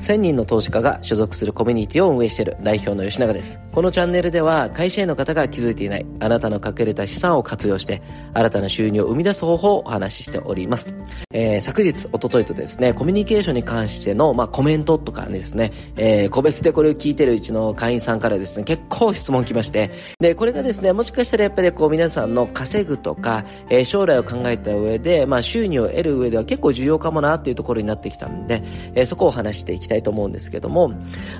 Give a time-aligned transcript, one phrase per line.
[0.00, 3.60] 1000人の投資家が所属するコミュニティを運営している代表の吉永です。
[3.72, 8.02] このチャンネルでは会社員の方が気づいていないあなたの隠れた資産を活用して
[8.34, 10.92] 新たな収入を生み出す方法をお話ししております。
[11.32, 28.64] えー、昨日、おとといとですね、コミュニケーションに関しての、まあ、コメントとかですね、えー、個別でこれを聞いてるうちの会員さんからですね、結構質問来まして、で、これがですね、もしかしたらやっぱりこう皆さんの稼ぐとか、えー、将来を考えた上で、まあ、収入を得る上では結構重要かもなっていうところになってきたんで、
[28.96, 30.92] えー、そこを話していきたいと思うんですけども、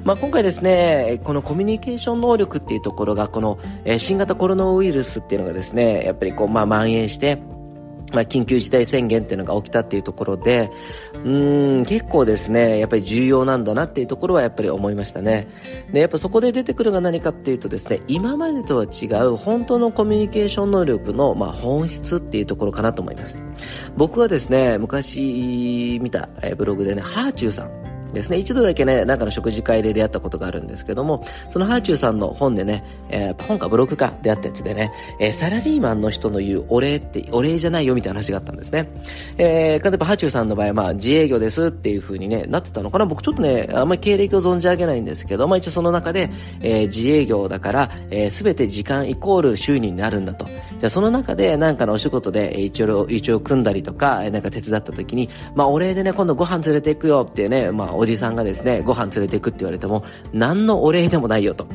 [0.04, 7.38] まあ、今回ですね、このコミュニケーション能力っていうところが、この、えー、新型コロナウイルスっていうのがですね、やっぱりこう、まあ、蔓延して、
[8.12, 10.70] まあ、緊急事態宣言っていうのが起きたっていうところで、
[11.24, 15.48] うん、結構ですね、やっぱり重要なんだなっていうところはやっぱり思いましたね。
[15.92, 23.38] で、やっぱそこで出てくるが何かっていうとですね、今までとは違う本当のコミュニケーション能力の、まあ、本質っていうところかなと思います。
[23.96, 38.88] 僕はですね、昔見たブログでね、ハーチューさん、ですね、一度だけね、なんかの食事会で出会ったことがあるんですけども、そのハーチューさんの本でね、えー、本かブログか出会ったやつでね、えー、サラリーマンの人の言うお礼って、お礼じゃないよみたいな話があったんですね。
[39.38, 50.46] えー、例えばハーチューさんの場合は、まあ、自営業ですっていう風にね、なってたのかな僕ちょっとね、あんまり経歴を存じ上げないんですけど、まあ一応その中で、えー、自営業だから、えー、全て時間イコール収入になるんだと。
[50.78, 61.66] じゃあその中でなんかのお仕事で一応、一応組んだりとか、なんか手伝った時に、まあお礼でね、今度ご飯連れて行くよっていうね、まあおじさんがですね、ご飯連れて行くって言われても、何のお礼でもないよと。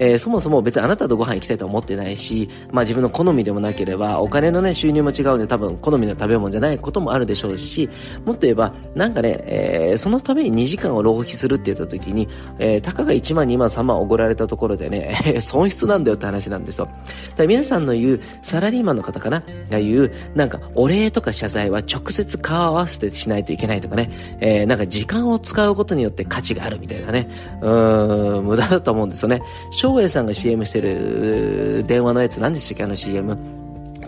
[0.00, 7.88] えー、そもそも別にあなたとご飯行きたいとは思ってないし、まあ自分の好みでもなければ、お金のね、収入も違うんで多分好みの食べ物じゃないこともあるでしょうし、
[8.24, 16.88] もっと言えば、なんかね、えー、そのために2時間を浪費するって言った時に、えー、たかが1万、2万、3万おごられたところでね、 損失なんだよって話なんですよ。
[17.36, 27.28] だ皆さんの言う、サラリーマンの方かなが言う、なんか、お礼とか謝罪は直接顔合わせてしないといけないとかね、えー、なんか時間を使うことによって価値があるみたいなね、
[27.60, 29.42] うーん、無駄だと思うんですよね。
[29.90, 32.84] 翔英さんが CM してる電話のやつ何でしたっけ？
[32.84, 33.36] あの CM。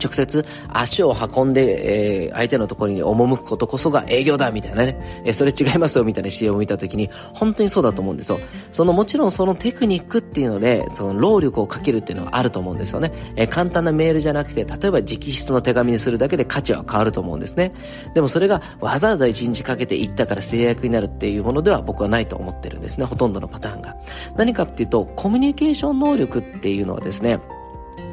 [0.02, 8.40] 直接足を運んで、えー、相手のところに赴くことこそが営業だみたいなね、えー、それ違いますよみたいな CM を見た時に本当にそうだと思うんですよ。
[8.72, 13.12] そのもちろんそのテクニックっていうので、その労力をかけるっていうのはあると思うんですよね。
[13.36, 17.72] えー、簡単なメールじゃなくて、例えば直筆の手紙にするだけで価値は変わると思うんですね。
[18.14, 23.04] でもそれがわざわざ一日かけて行ったから制約になるっていうものでは僕はないと思ってるんですね。
[23.04, 23.94] ほとんどのパターンが。
[24.36, 27.40] 何かっていうと、コミュニケーション能力っていうのはですね、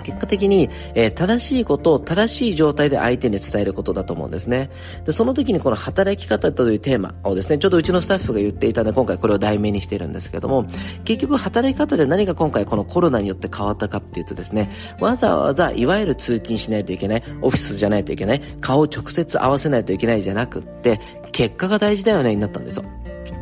[0.03, 4.69] 結果的に、えー、正しいことを正しい状態で相手に伝えることだと思うんですね。
[5.05, 10.65] で、その時にこの働き方というテーマをですね、ちょっとうちのスタッフが言っていたので、今回これを題名にしているんですけども、
[11.05, 20.99] 結局働き方で何が今回このコロナによって変わったかっていうとですね、わざわざいわゆる通勤しないといけない、オフィスじゃないといけない、顔を直接合わせないといけないじゃなくって、
[21.31, 22.83] 結果が大事だよねになったんですよ。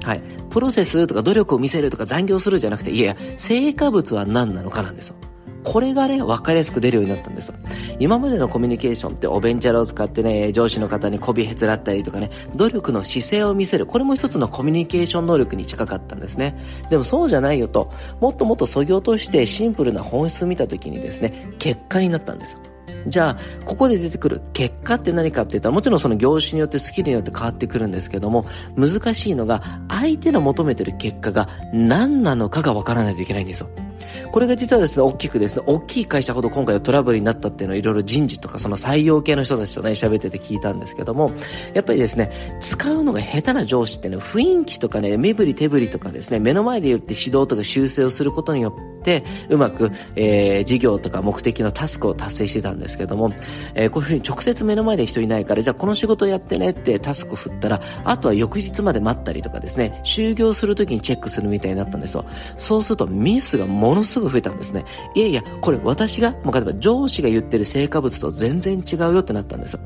[0.07, 0.21] はい。
[0.49, 5.15] プロセスとか努力を見せるとか残業するじゃなくて、いやいや、成果物は何なのかなんですよ。
[5.65, 7.55] これがね、分かりやすく出るようになったんですよ。
[7.99, 13.85] 今までのコミュニケーションっておベンチャーを使ってね、上司の方に媚びへつらったりとかね、努力の姿勢を見せる。
[13.85, 16.57] これも一つのコミュニケーション能力に近かったんですね。
[16.89, 17.91] でもそうじゃないよと、
[18.21, 22.59] もっともっと削ぎ落としてシンプルな本質を見た時にですね、結果になったんですよ。
[23.07, 28.45] じゃあ、ここで出てくる結果って何かって言ったら、もちろんその業種によってスキルによって変わってくるんですけども、
[28.75, 33.69] 難しいのが、相手の求めてる結果が何なのかがわからないといけないんですよ。
[34.31, 41.31] これが実はですね、大きくですね、大きい会社ほど今回はトラブルになったっていうのをいろいろ人事とかその採用系の人たちとね、喋ってて聞いたんですけども、
[41.73, 53.31] やっぱりですね、使うのが下手な上司ってね、雰囲気とかね、身振り手振りとかですね、目の前で言って指導とか修正をすることによって、うまく、えー、事業とか目的のタスクを達成してたんですけども、
[53.73, 62.25] えー、こういうふうに直接目の前で人いないから、じゃあこの仕事やってねってタスクを振ったら、あとは翌日まで待ったりとかですね、就業するときにチェックするみたいになったんですよ。
[62.57, 64.85] そうするとミスがものすごい増えたんですね。
[65.15, 69.79] いやいや、これ私が、もう、例えば上司が言ってる成果物と全然違うよってなったんですよ。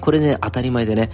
[0.00, 1.10] これね、当たり前でね、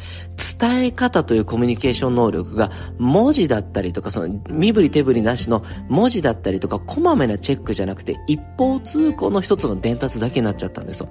[0.59, 11.09] 伝え方というコミュニケーション能力が文字だったりとか、その身振り手振りなしの文字だったりとか、こまめなチェックじゃなくて、一方通行の一つの伝達だけになっちゃったんですよ。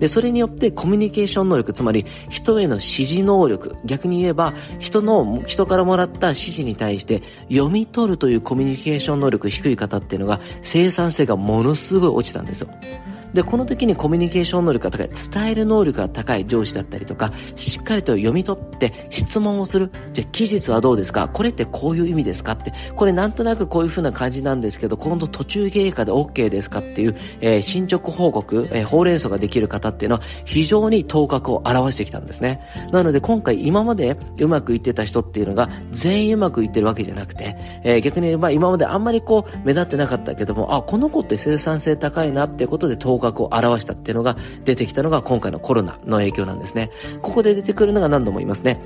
[0.00, 12.70] で、それによってコミュニケーション能力、つまり人への指示能力、逆に言えば、人の、人からもらった指示に対して読み取るというコミュニケーション能力低い方っていうのが生産性がものすごい落ちたんですよ。
[13.32, 19.90] で、この時にコミュニケーション能力が高い、伝える能力が高い上司だったりとか、しっかりと読み取って質問をする。
[20.12, 21.28] じゃあ、期日はどうですか？
[21.28, 32.60] これってこういう意味ですかって、これなんとなくこういう風な感じなんですけど、今度途中経過で OK ですかっていう、えー、進捗報告、えー、ほうれん草ができる方っていうのは非常に頭角を表してきたんですね。
[32.92, 46.90] なので今回今までうまくいってた人っていうのが全員うまくいってるわけじゃなくて、えー、逆にまあ今まであんまりこう目立ってなかったけども、あ、この子って生産性高いなっていうことで頭額を表したっていうのが出てきたのが今回のコロナの影響なんですね。
[47.22, 48.80] ここで出てくるのが何度も言いますね。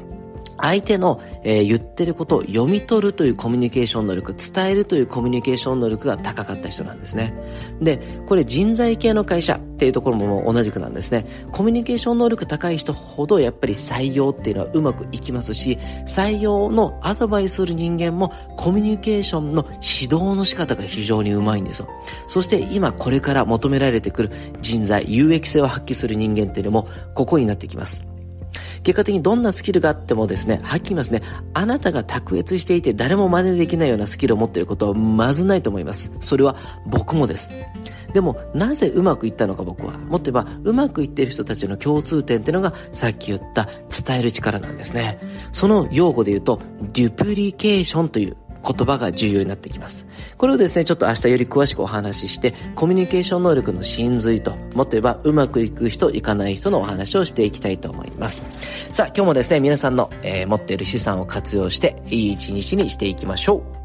[0.59, 7.35] 相手の、えー、言ってることを読み取るというコミュニケーション能力、伝えるというコミュニケーション能力が高かった人なんですね。
[7.81, 11.27] で、これ人材系の会社っていうところも同じくなんですね。
[11.53, 21.89] コミュニケーション能力高い人ほどやっぱり採用っていうのはうまくいきますし、採用のアドバイスする人間もコミュニケーションの指導の仕方が非常にうまいんですよ。
[22.29, 24.31] そして今これから求められてくる
[24.61, 28.14] 人材、有益性を発揮する人間っていうのもここになってきます。
[28.85, 31.23] 結果的にどんなスキルがあってもですね、はっきり言いますね、
[31.55, 36.13] あなたが卓越していて誰も真似できないようなスキルを持っていることはまずないと思います。
[36.21, 36.55] それは
[36.87, 37.49] 僕もです。
[38.13, 39.99] でも、なぜうまくいったのか僕は。
[39.99, 45.19] もっと言えば、うまくいっている人たちの共通点っていうのが、さっき言った伝える力なんですね。
[45.51, 46.61] その用語で言うと、
[46.93, 50.07] デュプリケーションという言葉が重要になってきます。
[50.39, 58.43] これをですね、ちょっと明日より詳しくお話しして、コミュニケーション能力の真髄と、もっと言えばうまくいく人、いかない人のお話をしていきたいと思います。
[58.93, 63.84] さあ、今日もですね、皆さんの、えー、持っている資産を活用して、いい一日にしていきましょう。